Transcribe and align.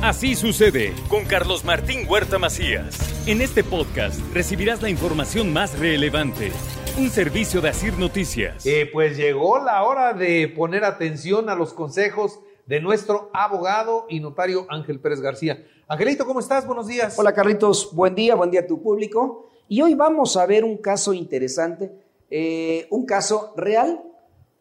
Así 0.00 0.36
sucede 0.36 0.94
con 1.08 1.24
Carlos 1.24 1.64
Martín 1.64 2.06
Huerta 2.08 2.38
Macías. 2.38 2.96
En 3.26 3.40
este 3.40 3.64
podcast 3.64 4.20
recibirás 4.32 4.80
la 4.80 4.88
información 4.88 5.52
más 5.52 5.76
relevante. 5.76 6.52
Un 6.96 7.10
servicio 7.10 7.60
de 7.60 7.70
Asir 7.70 7.98
Noticias. 7.98 8.64
Eh, 8.64 8.88
pues 8.92 9.16
llegó 9.16 9.58
la 9.58 9.82
hora 9.82 10.12
de 10.12 10.46
poner 10.46 10.84
atención 10.84 11.48
a 11.50 11.56
los 11.56 11.74
consejos 11.74 12.38
de 12.66 12.80
nuestro 12.80 13.28
abogado 13.34 14.06
y 14.08 14.20
notario 14.20 14.66
Ángel 14.68 15.00
Pérez 15.00 15.20
García. 15.20 15.66
Angelito, 15.88 16.24
¿cómo 16.24 16.38
estás? 16.38 16.64
Buenos 16.64 16.86
días. 16.86 17.18
Hola 17.18 17.34
Carlitos, 17.34 17.92
buen 17.92 18.14
día, 18.14 18.36
buen 18.36 18.52
día 18.52 18.60
a 18.60 18.66
tu 18.68 18.80
público. 18.80 19.50
Y 19.66 19.82
hoy 19.82 19.96
vamos 19.96 20.36
a 20.36 20.46
ver 20.46 20.62
un 20.62 20.76
caso 20.76 21.12
interesante, 21.12 21.90
eh, 22.30 22.86
un 22.90 23.04
caso 23.04 23.52
real 23.56 24.00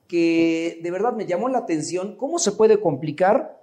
que 0.08 0.80
de 0.82 0.90
verdad 0.90 1.14
me 1.14 1.28
llamó 1.28 1.48
la 1.48 1.60
atención. 1.60 2.16
¿Cómo 2.16 2.40
se 2.40 2.54
puede 2.54 2.82
complicar 2.82 3.58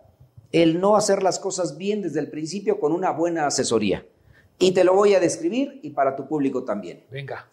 el 0.62 0.80
no 0.80 0.96
hacer 0.96 1.22
las 1.24 1.40
cosas 1.40 1.76
bien 1.76 2.00
desde 2.00 2.20
el 2.20 2.30
principio 2.30 2.78
con 2.78 2.92
una 2.92 3.10
buena 3.10 3.46
asesoría? 3.46 4.06
Y 4.58 4.70
te 4.70 4.84
lo 4.84 4.94
voy 4.94 5.14
a 5.14 5.20
describir 5.20 5.80
y 5.82 5.90
para 5.90 6.14
tu 6.14 6.28
público 6.28 6.62
también. 6.62 7.04
Venga. 7.10 7.48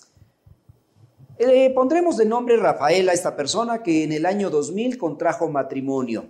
Eh, 1.39 1.71
pondremos 1.73 2.17
de 2.17 2.25
nombre 2.25 2.57
Rafael 2.57 3.09
a 3.09 3.13
esta 3.13 3.35
persona 3.35 3.81
que 3.81 4.03
en 4.03 4.11
el 4.11 4.27
año 4.27 4.51
2000 4.51 4.99
contrajo 4.99 5.49
matrimonio. 5.49 6.25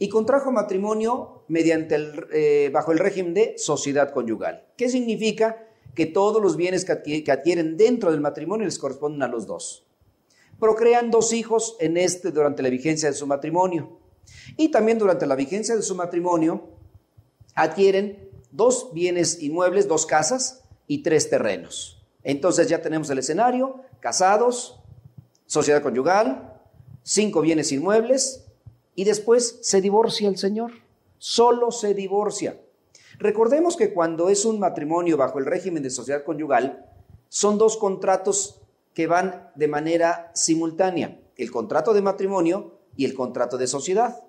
Y 0.00 0.08
contrajo 0.08 0.50
matrimonio 0.50 1.44
mediante 1.46 1.94
el, 1.94 2.26
eh, 2.32 2.70
bajo 2.72 2.90
el 2.90 2.98
régimen 2.98 3.32
de 3.32 3.54
sociedad 3.56 4.12
conyugal. 4.12 4.66
¿Qué 4.76 4.88
significa? 4.88 5.64
Que 5.94 6.06
todos 6.06 6.42
los 6.42 6.56
bienes 6.56 6.84
que 6.84 7.30
adquieren 7.30 7.76
dentro 7.76 8.10
del 8.10 8.20
matrimonio 8.20 8.64
les 8.66 8.80
corresponden 8.80 9.22
a 9.22 9.28
los 9.28 9.46
dos. 9.46 9.86
Procrean 10.58 11.12
dos 11.12 11.32
hijos 11.32 11.76
en 11.78 11.96
este 11.96 12.32
durante 12.32 12.64
la 12.64 12.70
vigencia 12.70 13.08
de 13.08 13.14
su 13.14 13.28
matrimonio. 13.28 14.03
Y 14.56 14.70
también 14.70 14.98
durante 14.98 15.26
la 15.26 15.36
vigencia 15.36 15.76
de 15.76 15.82
su 15.82 15.94
matrimonio 15.94 16.68
adquieren 17.54 18.28
dos 18.50 18.90
bienes 18.92 19.42
inmuebles, 19.42 19.88
dos 19.88 20.06
casas 20.06 20.62
y 20.86 21.02
tres 21.02 21.28
terrenos. 21.30 22.02
Entonces 22.22 22.68
ya 22.68 22.80
tenemos 22.80 23.10
el 23.10 23.18
escenario, 23.18 23.82
casados, 24.00 24.80
sociedad 25.46 25.82
conyugal, 25.82 26.52
cinco 27.02 27.40
bienes 27.40 27.72
inmuebles 27.72 28.44
y 28.94 29.04
después 29.04 29.58
se 29.62 29.80
divorcia 29.80 30.28
el 30.28 30.38
señor. 30.38 30.72
Solo 31.18 31.70
se 31.70 31.94
divorcia. 31.94 32.60
Recordemos 33.18 33.76
que 33.76 33.92
cuando 33.92 34.28
es 34.28 34.44
un 34.44 34.58
matrimonio 34.58 35.16
bajo 35.16 35.38
el 35.38 35.46
régimen 35.46 35.82
de 35.82 35.90
sociedad 35.90 36.24
conyugal, 36.24 36.86
son 37.28 37.58
dos 37.58 37.76
contratos 37.76 38.60
que 38.92 39.06
van 39.06 39.50
de 39.54 39.68
manera 39.68 40.30
simultánea, 40.34 41.20
el 41.36 41.50
contrato 41.50 41.92
de 41.92 42.02
matrimonio 42.02 42.73
y 42.96 43.04
el 43.04 43.14
contrato 43.14 43.58
de 43.58 43.66
sociedad. 43.66 44.22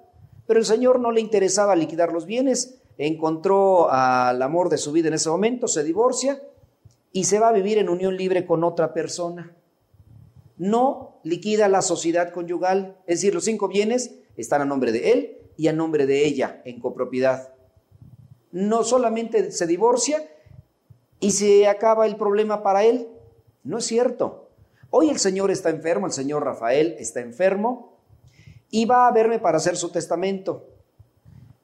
Pero 0.47 0.59
el 0.59 0.65
Señor 0.65 0.99
no 0.99 1.11
le 1.11 1.21
interesaba 1.21 1.75
liquidar 1.75 2.11
los 2.11 2.25
bienes, 2.25 2.79
encontró 2.97 3.89
al 3.91 4.41
amor 4.41 4.69
de 4.69 4.77
su 4.77 4.91
vida 4.91 5.07
en 5.07 5.15
ese 5.15 5.29
momento, 5.29 5.67
se 5.67 5.83
divorcia 5.83 6.41
y 7.11 7.25
se 7.25 7.39
va 7.39 7.49
a 7.49 7.53
vivir 7.53 7.77
en 7.77 7.89
unión 7.89 8.15
libre 8.15 8.45
con 8.45 8.63
otra 8.63 8.93
persona. 8.93 9.55
No 10.57 11.19
liquida 11.23 11.67
la 11.67 11.81
sociedad 11.81 12.31
conyugal, 12.31 12.97
es 13.07 13.19
decir, 13.19 13.33
los 13.33 13.45
cinco 13.45 13.67
bienes 13.67 14.15
están 14.37 14.61
a 14.61 14.65
nombre 14.65 14.91
de 14.91 15.11
él 15.11 15.37
y 15.57 15.67
a 15.67 15.73
nombre 15.73 16.05
de 16.05 16.25
ella 16.25 16.61
en 16.65 16.79
copropiedad. 16.79 17.53
No 18.51 18.83
solamente 18.83 19.51
se 19.51 19.67
divorcia 19.67 20.29
y 21.19 21.31
se 21.31 21.67
acaba 21.67 22.05
el 22.05 22.15
problema 22.15 22.63
para 22.63 22.83
él, 22.83 23.09
no 23.63 23.79
es 23.79 23.85
cierto. 23.85 24.49
Hoy 24.91 25.09
el 25.09 25.19
Señor 25.19 25.51
está 25.51 25.69
enfermo, 25.69 26.05
el 26.05 26.13
Señor 26.13 26.45
Rafael 26.45 26.95
está 26.99 27.19
enfermo 27.19 27.94
y 28.75 28.83
va 28.83 29.07
a 29.07 29.11
verme 29.13 29.39
para 29.39 29.55
hacer 29.55 29.77
su 29.77 29.87
testamento. 29.87 30.67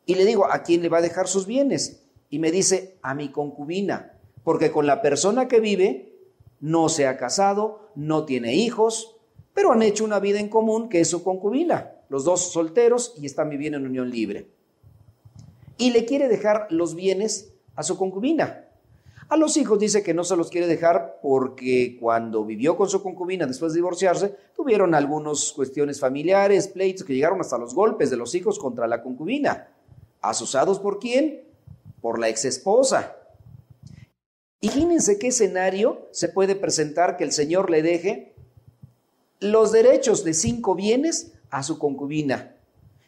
Y 0.06 0.16
le 0.16 0.24
digo, 0.24 0.46
¿a 0.50 0.64
quién 0.64 0.82
le 0.82 0.88
va 0.88 1.00
a 1.00 1.02
dejar 1.02 1.28
sus 1.28 1.46
bienes? 1.46 2.04
Y 2.30 2.40
me 2.40 2.52
dice, 2.52 2.96
a 3.02 3.14
mi 3.14 3.28
concubina, 3.28 4.14
porque 4.46 4.72
con 4.72 4.88
la 4.88 5.02
persona 5.02 5.50
que 5.50 5.60
vive 5.60 6.16
no 6.62 6.88
se 6.88 7.08
ha 7.08 7.18
casado, 7.18 7.90
no 7.96 8.24
tiene 8.24 8.54
hijos, 8.54 9.18
pero 9.54 9.74
han 9.74 9.82
hecho 9.82 10.06
una 10.06 10.22
vida 10.22 10.40
en 10.40 10.48
común 10.48 10.88
que 10.88 11.02
es 11.02 11.10
su 11.10 11.22
concubina, 11.22 11.92
los 12.08 12.24
dos 12.24 12.54
solteros 12.54 13.14
y 13.18 13.26
están 13.26 13.50
viviendo 13.50 13.78
en 13.78 13.88
unión 13.88 14.10
libre. 14.10 14.48
Y 15.78 15.92
le 15.92 16.06
quiere 16.06 16.30
dejar 16.30 16.68
los 16.70 16.96
bienes 16.96 17.52
a 17.76 17.84
su 17.84 17.98
concubina. 17.98 18.68
A 19.32 19.38
los 19.38 19.56
hijos 19.56 19.80
dice 19.80 20.04
que 20.04 20.14
no 20.14 20.26
se 20.26 20.36
los 20.36 20.50
quiere 20.50 20.68
dejar 20.68 21.20
porque 21.22 21.96
cuando 22.02 22.44
vivió 22.44 22.76
con 22.76 22.90
su 22.90 23.02
concubina 23.02 23.48
después 23.48 23.72
de 23.72 23.78
divorciarse, 23.78 24.36
tuvieron 24.54 24.94
algunas 24.94 25.54
cuestiones 25.54 26.02
familiares, 26.02 26.68
pleitos 26.68 27.06
que 27.06 27.14
llegaron 27.14 27.40
hasta 27.40 27.58
los 27.58 27.74
golpes 27.74 28.10
de 28.10 28.18
los 28.18 28.36
hijos 28.36 28.60
contra 28.60 28.88
la 28.88 29.02
concubina. 29.02 29.70
¿Asusados 30.20 30.80
por 30.80 31.00
quién? 31.00 31.46
Por 32.02 32.20
la 32.20 32.28
exesposa. 32.28 33.16
Imagínense 34.60 35.18
qué 35.18 35.28
escenario 35.28 36.10
se 36.12 36.28
puede 36.28 36.58
presentar 36.58 37.16
que 37.16 37.24
el 37.24 37.32
Señor 37.32 37.70
le 37.70 37.84
deje 37.84 38.34
los 39.40 39.72
derechos 39.72 40.26
de 40.26 40.34
cinco 40.34 40.76
bienes 40.76 41.32
a 41.52 41.64
su 41.64 41.80
concubina. 41.80 42.58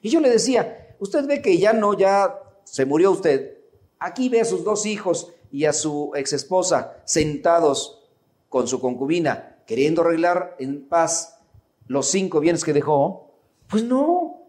Y 0.02 0.08
yo 0.08 0.22
le 0.22 0.30
decía, 0.30 0.96
usted 1.00 1.28
ve 1.28 1.42
que 1.42 1.58
ya 1.58 1.74
no, 1.74 1.98
ya 1.98 2.40
se 2.64 2.86
murió 2.86 3.12
usted. 3.12 3.58
Aquí 4.00 4.30
ve 4.30 4.40
a 4.40 4.46
sus 4.46 4.64
dos 4.64 4.86
hijos 4.86 5.34
y 5.54 5.66
a 5.66 5.72
su 5.72 6.12
ex 6.16 6.34
esposa 6.34 6.98
sentados 7.06 8.02
con 8.50 8.68
su 8.68 8.82
concubina, 8.82 9.60
queriendo 9.68 10.02
arreglar 10.02 10.56
en 10.58 10.84
paz 10.84 11.40
los 11.88 12.10
cinco 12.10 12.40
bienes 12.40 12.64
que 12.64 12.74
dejó, 12.74 13.30
pues 13.70 13.84
no. 13.84 14.42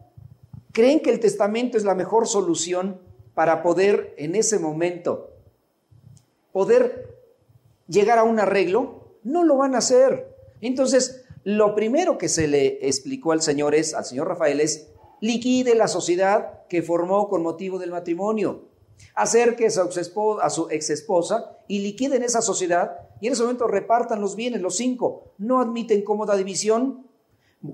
¿Creen 0.72 1.00
que 1.00 1.10
el 1.10 1.20
testamento 1.20 1.76
es 1.76 1.84
la 1.84 1.94
mejor 1.94 2.26
solución 2.26 3.00
para 3.34 3.62
poder 3.62 4.14
en 4.16 4.34
ese 4.34 4.58
momento 4.58 5.30
poder 6.52 7.14
llegar 7.86 8.18
a 8.18 8.24
un 8.24 8.40
arreglo? 8.40 9.18
No 9.24 9.44
lo 9.44 9.58
van 9.58 9.74
a 9.74 9.78
hacer. 9.78 10.34
Entonces, 10.62 11.26
lo 11.44 11.74
primero 11.74 12.16
que 12.16 12.30
se 12.30 12.48
le 12.48 12.88
explicó 12.88 13.32
al 13.32 13.42
Señor 13.42 13.74
es, 13.74 13.92
al 13.92 14.06
señor 14.06 14.28
Rafael 14.28 14.58
es, 14.60 14.88
liquide 15.20 15.74
la 15.74 15.86
sociedad 15.86 16.66
que 16.68 16.82
formó 16.82 17.28
con 17.28 17.42
motivo 17.42 17.78
del 17.78 17.90
matrimonio 17.90 18.73
acerque 19.14 19.66
a 19.66 20.50
su, 20.50 20.68
ex 20.70 20.90
esposa 20.90 21.56
y 21.68 21.80
liquiden 21.80 22.22
esa 22.22 22.42
sociedad 22.42 22.96
y 23.20 23.28
en 23.28 23.32
ese 23.32 23.42
momento 23.42 23.66
repartan 23.66 24.20
los 24.20 24.36
bienes, 24.36 24.60
los 24.60 24.76
cinco. 24.76 25.32
No 25.38 25.60
admiten 25.60 26.02
cómoda 26.02 26.36
división. 26.36 27.06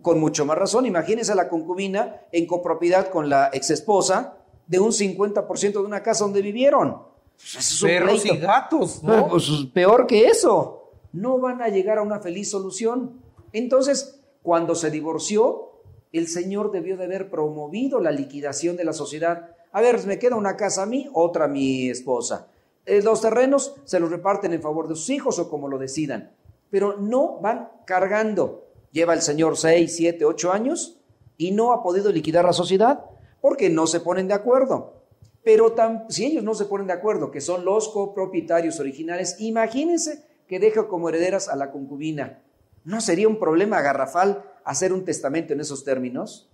Con 0.03 0.21
mucho 0.21 0.45
más 0.45 0.57
razón, 0.57 0.87
imagínense 0.87 1.33
a 1.33 1.35
la 1.35 1.49
concubina 1.49 2.21
en 2.31 2.47
copropiedad 2.47 3.11
con 3.11 3.29
la 3.29 3.51
ex 3.53 3.71
esposa 3.71 4.37
de 4.69 4.79
un 4.79 4.93
50% 4.93 5.73
de 5.73 5.79
una 5.79 6.03
casa 6.03 6.23
donde 6.23 6.43
vivieron. 6.43 7.03
Pues 7.37 7.81
Perros 7.83 8.25
y 8.25 8.37
gatos, 8.37 9.03
¿no? 9.03 9.27
Pues, 9.27 9.51
peor 9.75 10.07
que 10.07 10.27
eso. 10.27 10.93
No 11.13 11.41
van 11.41 11.61
a 11.61 11.69
llegar 11.69 11.99
a 11.99 12.03
una 12.03 12.21
feliz 12.21 12.51
solución. 12.51 13.21
Entonces, 13.53 14.21
cuando 14.43 14.77
se 14.77 14.93
divorció, 14.93 15.73
el 16.13 16.29
Señor 16.29 16.71
debió 16.71 16.97
de 16.97 17.05
haber 17.05 17.31
promovido 17.31 17.99
la 17.99 18.13
liquidación 18.13 18.77
de 18.77 18.85
la 18.85 18.93
sociedad 18.93 19.57
a 19.73 19.81
ver, 19.81 20.05
me 20.07 20.19
queda 20.19 20.37
una 20.37 20.57
casa 20.57 20.83
a 20.83 20.87
mí, 20.87 21.09
otra 21.13 21.45
a 21.45 21.49
mi 21.49 21.91
esposa. 21.91 22.49
Eh, 22.87 23.03
los 23.03 23.21
terrenos 23.21 23.75
se 23.85 24.01
los 24.01 24.11
reparten 24.11 24.53
en 24.53 24.63
favor 24.63 24.89
de 24.89 24.97
sus 24.97 25.11
hijos 25.11 25.39
o 25.39 25.49
como 25.49 25.69
lo 25.69 25.79
decidan, 25.79 26.33
pero 26.71 26.97
no 26.97 27.39
van 27.41 27.71
cargando. 27.85 28.67
Lleva 28.91 29.15
el 29.15 29.23
señor 29.23 29.57
seis, 29.57 29.95
siete, 29.95 30.25
ocho 30.25 30.53
años 30.53 30.99
y 31.37 31.53
no 31.53 31.73
ha 31.73 31.83
podido 31.83 32.11
liquidar 32.11 32.45
la 32.45 32.53
sociedad 32.53 33.05
porque 33.41 33.71
no 33.71 33.87
se 33.87 34.01
ponen 34.01 34.29
de 34.29 34.35
acuerdo. 34.35 35.01
Pero 35.43 35.75
si 36.09 36.27
ellos 36.27 36.45
no 36.45 36.55
se 36.55 36.67
ponen 36.67 36.87
de 36.87 36.93
acuerdo, 36.93 37.31
que 37.31 37.41
son 37.41 37.65
los 37.65 37.89
copropietarios 37.89 38.79
originales, 38.79 39.37
imagínense 39.39 40.25
que 40.47 40.59
deja 40.59 40.89
como 40.89 41.09
herederas 41.09 41.49
a 41.49 41.57
la 41.57 41.71
concubina. 41.71 42.43
¿No 42.85 43.01
sería 43.01 43.29
un 43.29 43.39
problema 43.39 43.81
garrafal 43.81 44.45
hacer 44.65 44.93
un 44.93 45.05
testamento 45.05 45.53
en 45.53 45.61
esos 45.61 45.85
términos? 45.85 46.51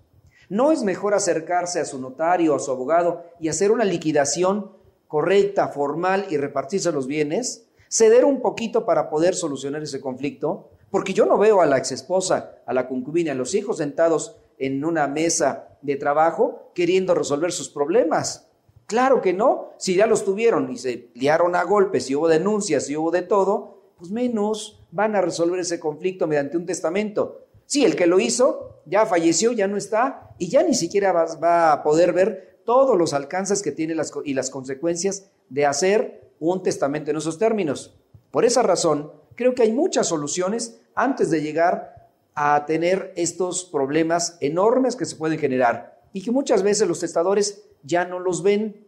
¿No 0.49 0.71
es 0.71 0.83
mejor 0.83 1.15
acercarse 1.15 1.81
a 1.81 1.84
su 1.84 2.01
notario, 2.01 2.55
a 2.55 2.61
su 2.61 2.71
abogado 2.71 3.25
y 3.41 3.49
hacer 3.49 3.73
una 3.73 3.84
liquidación 3.84 4.73
correcta, 5.09 5.69
formal 5.69 6.26
y 6.31 6.37
repartirse 6.37 6.93
los 6.93 7.06
bienes? 7.06 7.67
¿Ceder 7.88 8.25
un 8.25 8.41
poquito 8.41 8.85
para 8.85 9.11
poder 9.11 9.35
solucionar 9.35 9.82
ese 9.82 10.00
conflicto? 10.00 10.70
Porque 10.91 11.12
yo 11.12 11.26
no 11.26 11.37
veo 11.38 11.61
a 11.61 11.67
la 11.67 11.79
exesposa, 11.79 12.59
a 12.65 12.73
la 12.73 12.87
concubina, 12.87 13.32
a 13.32 13.35
los 13.35 13.55
hijos 13.55 13.79
sentados 13.79 14.37
en 14.59 14.85
una 14.85 15.09
mesa 15.09 15.69
de 15.82 15.97
trabajo 15.97 16.70
queriendo 16.75 17.15
resolver 17.15 17.53
sus 17.53 17.69
problemas. 17.69 18.49
Claro 18.87 19.20
que 19.20 19.32
no. 19.32 19.70
Si 19.79 19.97
ya 19.97 20.06
los 20.06 20.25
tuvieron 20.25 20.70
y 20.70 20.79
se 20.79 21.11
liaron 21.15 21.56
a 21.56 21.65
golpes 21.65 22.09
y 22.09 22.15
hubo 22.15 22.29
denuncias 22.29 22.88
y 22.88 22.97
hubo 22.97 23.11
de 23.11 23.23
todo, 23.23 23.82
pues 23.99 24.11
menos 24.11 24.85
van 24.93 25.17
a 25.17 25.20
resolver 25.20 25.59
ese 25.59 25.81
conflicto 25.81 26.26
mediante 26.26 26.56
un 26.56 26.67
testamento. 26.67 27.45
Sí, 27.67 27.85
el 27.85 27.97
que 27.97 28.07
lo 28.07 28.21
hizo 28.21 28.81
ya 28.87 29.07
falleció, 29.07 29.53
ya 29.53 29.67
no 29.67 29.77
está 29.77 30.31
y 30.39 30.49
ya 30.49 30.63
ni 30.63 30.75
siquiera 30.75 31.13
va, 31.13 31.73
a 31.73 31.83
poder 31.83 32.13
ver 32.13 32.61
todos 32.65 32.97
los 32.97 33.13
alcances 33.13 33.63
que 33.63 33.73
tiene 33.73 33.95
y 34.25 34.35
las 34.35 34.51
consecuencias 34.51 35.27
de 35.49 35.67
hacer 35.67 36.31
un 36.41 36.63
testamento 36.63 37.11
en 37.11 37.17
esos 37.17 37.39
términos. 37.39 37.97
Por 38.31 38.45
esa 38.45 38.63
razón, 38.63 39.13
creo 39.35 39.55
que 39.55 39.63
hay 39.63 39.73
muchas 39.73 40.09
soluciones 40.09 40.81
antes 40.95 41.31
de 41.31 41.43
llegar 41.43 42.11
a 42.35 42.67
tener 42.67 43.13
estos 43.17 43.65
problemas 43.65 44.37
enormes 44.41 44.95
que 44.95 45.07
se 45.07 45.17
pueden 45.17 45.39
generar 45.39 46.01
y 46.13 46.23
que 46.23 46.31
muchas 46.31 46.63
veces 46.63 46.87
los 46.87 47.01
testadores 47.01 47.63
ya 47.83 48.05
no 48.05 48.19
los 48.19 48.43
ven. 48.43 48.87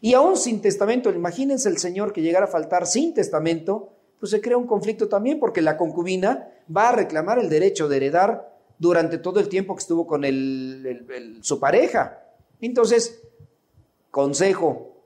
Y 0.00 0.14
aún 0.14 0.36
sin 0.36 0.60
testamento, 0.60 1.10
imagínense 1.10 1.68
el 1.68 1.78
señor 1.78 2.12
que 2.12 2.22
llegara 2.22 2.46
a 2.46 2.48
faltar 2.48 2.86
sin 2.86 3.14
testamento, 3.14 3.92
pues 4.18 4.30
se 4.30 4.40
crea 4.40 4.56
un 4.56 4.66
conflicto 4.66 5.08
también 5.08 5.38
porque 5.38 5.62
la 5.62 5.76
concubina 5.76 6.48
va 6.74 6.90
a 6.90 6.92
reclamar 6.92 7.38
el 7.38 7.48
derecho 7.48 7.88
de 7.88 7.96
heredar 7.96 8.54
durante 8.78 9.18
todo 9.18 9.40
el 9.40 9.48
tiempo 9.48 9.74
que 9.74 9.80
estuvo 9.80 10.06
con 10.06 10.24
su 11.42 11.60
pareja. 11.60 12.22
Entonces, 12.60 13.20
consejo, 14.10 14.96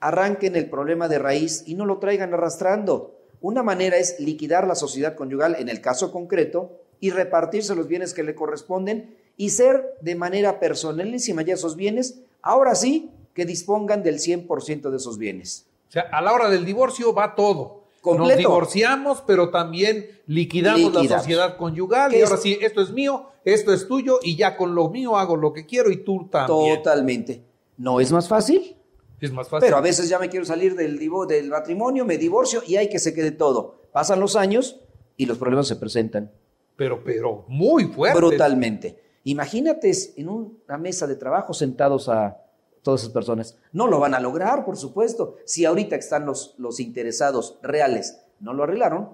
arranquen 0.00 0.56
el 0.56 0.68
problema 0.68 1.08
de 1.08 1.18
raíz 1.18 1.64
y 1.66 1.74
no 1.74 1.84
lo 1.84 1.98
traigan 1.98 2.34
arrastrando. 2.34 3.16
Una 3.40 3.62
manera 3.62 3.96
es 3.96 4.20
liquidar 4.20 4.66
la 4.66 4.74
sociedad 4.74 5.14
conyugal 5.14 5.56
en 5.58 5.68
el 5.68 5.80
caso 5.80 6.12
concreto 6.12 6.80
y 7.00 7.10
repartirse 7.10 7.74
los 7.74 7.88
bienes 7.88 8.12
que 8.12 8.22
le 8.22 8.34
corresponden 8.34 9.16
y 9.36 9.50
ser 9.50 9.96
de 10.02 10.14
manera 10.14 10.60
personalísima 10.60 11.42
ya 11.42 11.54
esos 11.54 11.76
bienes, 11.76 12.20
ahora 12.42 12.74
sí 12.74 13.10
que 13.34 13.46
dispongan 13.46 14.02
del 14.02 14.18
100% 14.18 14.90
de 14.90 14.96
esos 14.96 15.16
bienes. 15.16 15.66
O 15.88 15.92
sea, 15.92 16.02
a 16.12 16.20
la 16.20 16.32
hora 16.32 16.50
del 16.50 16.64
divorcio 16.64 17.14
va 17.14 17.34
todo. 17.34 17.79
Nos 18.04 18.36
divorciamos, 18.36 19.22
pero 19.26 19.50
también 19.50 20.06
liquidamos, 20.26 20.94
la 20.94 21.18
sociedad 21.18 21.56
conyugal. 21.56 22.14
Y 22.14 22.22
ahora 22.22 22.36
sí, 22.36 22.58
esto 22.60 22.80
es 22.80 22.90
mío, 22.90 23.26
esto 23.44 23.72
es 23.72 23.86
tuyo, 23.86 24.18
y 24.22 24.36
ya 24.36 24.56
con 24.56 24.74
lo 24.74 24.88
mío 24.88 25.16
hago 25.16 25.36
lo 25.36 25.52
que 25.52 25.66
quiero 25.66 25.90
y 25.90 25.98
tú 25.98 26.28
también. 26.30 26.78
Totalmente. 26.78 27.44
¿No 27.76 28.00
es 28.00 28.10
más 28.12 28.28
fácil? 28.28 28.76
Es 29.20 29.32
más 29.32 29.48
fácil. 29.48 29.66
Pero 29.66 29.76
a 29.76 29.80
veces 29.80 30.08
ya 30.08 30.18
me 30.18 30.28
quiero 30.28 30.46
salir 30.46 30.74
del, 30.74 30.98
del 31.28 31.48
matrimonio, 31.48 32.04
me 32.04 32.16
divorcio 32.16 32.62
y 32.66 32.76
hay 32.76 32.88
que 32.88 32.98
se 32.98 33.14
quede 33.14 33.32
todo. 33.32 33.82
Pasan 33.92 34.20
los 34.20 34.36
años 34.36 34.80
y 35.16 35.26
los 35.26 35.36
problemas 35.36 35.68
se 35.68 35.76
presentan. 35.76 36.30
Pero, 36.76 37.04
pero, 37.04 37.44
muy 37.48 37.84
fuerte. 37.84 38.18
Brutalmente. 38.18 38.98
Imagínate 39.24 39.92
en 40.16 40.28
una 40.30 40.78
mesa 40.78 41.06
de 41.06 41.16
trabajo 41.16 41.52
sentados 41.52 42.08
a 42.08 42.38
todas 42.82 43.02
esas 43.02 43.12
personas. 43.12 43.58
No 43.72 43.86
lo 43.86 43.98
van 44.00 44.14
a 44.14 44.20
lograr, 44.20 44.64
por 44.64 44.76
supuesto. 44.76 45.36
Si 45.44 45.64
ahorita 45.64 45.96
están 45.96 46.26
los, 46.26 46.54
los 46.58 46.80
interesados 46.80 47.58
reales, 47.62 48.20
no 48.40 48.54
lo 48.54 48.64
arreglaron, 48.64 49.10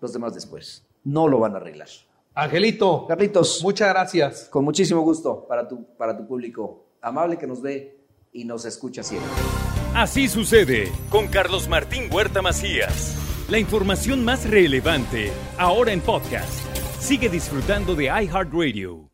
los 0.00 0.12
demás 0.12 0.34
después. 0.34 0.84
No 1.04 1.28
lo 1.28 1.38
van 1.38 1.54
a 1.54 1.56
arreglar. 1.58 1.88
Angelito. 2.34 3.06
Carlitos. 3.06 3.62
Muchas 3.62 3.88
gracias. 3.88 4.48
Con 4.48 4.64
muchísimo 4.64 5.02
gusto 5.02 5.46
para 5.46 5.68
tu, 5.68 5.84
para 5.96 6.16
tu 6.16 6.26
público 6.26 6.84
amable 7.00 7.36
que 7.36 7.46
nos 7.46 7.60
ve 7.60 7.98
y 8.32 8.44
nos 8.44 8.64
escucha 8.64 9.02
siempre. 9.02 9.30
Así 9.94 10.28
sucede 10.28 10.90
con 11.10 11.28
Carlos 11.28 11.68
Martín 11.68 12.04
Huerta 12.10 12.40
Macías. 12.40 13.16
La 13.50 13.58
información 13.58 14.24
más 14.24 14.48
relevante 14.48 15.30
ahora 15.58 15.92
en 15.92 16.00
podcast. 16.00 16.66
Sigue 16.98 17.28
disfrutando 17.28 17.94
de 17.94 18.04
iHeartRadio. 18.04 19.11